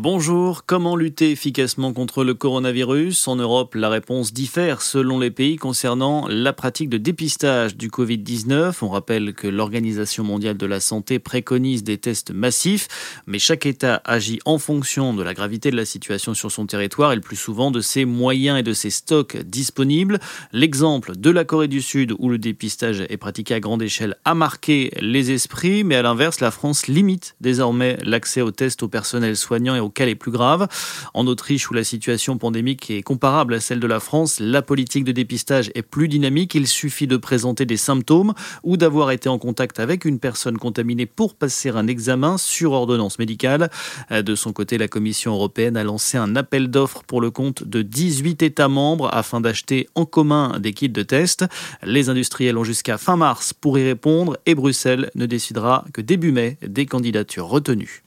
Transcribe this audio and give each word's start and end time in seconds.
Bonjour, 0.00 0.66
comment 0.66 0.96
lutter 0.96 1.30
efficacement 1.30 1.92
contre 1.92 2.24
le 2.24 2.34
coronavirus? 2.34 3.28
En 3.28 3.36
Europe, 3.36 3.76
la 3.76 3.88
réponse 3.88 4.32
diffère 4.32 4.82
selon 4.82 5.20
les 5.20 5.30
pays 5.30 5.54
concernant 5.54 6.26
la 6.26 6.52
pratique 6.52 6.88
de 6.88 6.98
dépistage 6.98 7.76
du 7.76 7.90
Covid-19. 7.90 8.78
On 8.82 8.88
rappelle 8.88 9.34
que 9.34 9.46
l'Organisation 9.46 10.24
mondiale 10.24 10.56
de 10.56 10.66
la 10.66 10.80
santé 10.80 11.20
préconise 11.20 11.84
des 11.84 11.96
tests 11.96 12.32
massifs, 12.32 13.22
mais 13.28 13.38
chaque 13.38 13.66
État 13.66 14.02
agit 14.04 14.40
en 14.46 14.58
fonction 14.58 15.14
de 15.14 15.22
la 15.22 15.32
gravité 15.32 15.70
de 15.70 15.76
la 15.76 15.84
situation 15.84 16.34
sur 16.34 16.50
son 16.50 16.66
territoire 16.66 17.12
et 17.12 17.14
le 17.14 17.20
plus 17.20 17.36
souvent 17.36 17.70
de 17.70 17.80
ses 17.80 18.04
moyens 18.04 18.58
et 18.58 18.64
de 18.64 18.72
ses 18.72 18.90
stocks 18.90 19.36
disponibles. 19.42 20.18
L'exemple 20.50 21.16
de 21.16 21.30
la 21.30 21.44
Corée 21.44 21.68
du 21.68 21.80
Sud 21.80 22.16
où 22.18 22.30
le 22.30 22.38
dépistage 22.38 23.06
est 23.08 23.16
pratiqué 23.16 23.54
à 23.54 23.60
grande 23.60 23.80
échelle 23.80 24.16
a 24.24 24.34
marqué 24.34 24.90
les 25.00 25.30
esprits, 25.30 25.84
mais 25.84 25.94
à 25.94 26.02
l'inverse, 26.02 26.40
la 26.40 26.50
France 26.50 26.88
limite 26.88 27.36
désormais 27.40 27.96
l'accès 28.02 28.40
aux 28.40 28.50
tests 28.50 28.82
au 28.82 28.88
personnel 28.88 29.36
soignant 29.36 29.76
et 29.76 29.83
au 29.84 29.90
cas 29.90 30.06
les 30.06 30.14
plus 30.14 30.30
graves. 30.30 30.66
En 31.14 31.26
Autriche, 31.26 31.70
où 31.70 31.74
la 31.74 31.84
situation 31.84 32.38
pandémique 32.38 32.90
est 32.90 33.02
comparable 33.02 33.54
à 33.54 33.60
celle 33.60 33.80
de 33.80 33.86
la 33.86 34.00
France, 34.00 34.40
la 34.40 34.62
politique 34.62 35.04
de 35.04 35.12
dépistage 35.12 35.70
est 35.74 35.82
plus 35.82 36.08
dynamique. 36.08 36.54
Il 36.54 36.66
suffit 36.66 37.06
de 37.06 37.16
présenter 37.16 37.66
des 37.66 37.76
symptômes 37.76 38.34
ou 38.62 38.76
d'avoir 38.76 39.10
été 39.10 39.28
en 39.28 39.38
contact 39.38 39.80
avec 39.80 40.04
une 40.04 40.18
personne 40.18 40.58
contaminée 40.58 41.06
pour 41.06 41.34
passer 41.34 41.70
un 41.70 41.86
examen 41.86 42.38
sur 42.38 42.72
ordonnance 42.72 43.18
médicale. 43.18 43.70
De 44.10 44.34
son 44.34 44.52
côté, 44.52 44.78
la 44.78 44.88
Commission 44.88 45.34
européenne 45.34 45.76
a 45.76 45.84
lancé 45.84 46.18
un 46.18 46.36
appel 46.36 46.68
d'offres 46.68 47.02
pour 47.04 47.20
le 47.20 47.30
compte 47.30 47.64
de 47.64 47.82
18 47.82 48.42
États 48.42 48.68
membres 48.68 49.08
afin 49.12 49.40
d'acheter 49.40 49.88
en 49.94 50.04
commun 50.04 50.58
des 50.58 50.72
kits 50.72 50.88
de 50.88 51.02
test. 51.02 51.44
Les 51.82 52.08
industriels 52.08 52.58
ont 52.58 52.64
jusqu'à 52.64 52.98
fin 52.98 53.16
mars 53.16 53.52
pour 53.52 53.78
y 53.78 53.84
répondre 53.84 54.36
et 54.46 54.54
Bruxelles 54.54 55.10
ne 55.14 55.26
décidera 55.26 55.84
que 55.92 56.00
début 56.00 56.32
mai 56.32 56.58
des 56.66 56.86
candidatures 56.86 57.46
retenues. 57.46 58.03